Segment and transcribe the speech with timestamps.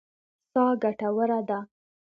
[0.51, 1.59] سا ګټوره ده.